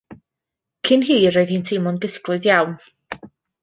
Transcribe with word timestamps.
Cyn 0.89 1.05
hir 1.11 1.35
roedd 1.37 1.53
hi'n 1.53 1.69
teimlo'n 1.71 2.03
gysglyd 2.09 2.53
iawn. 2.55 2.79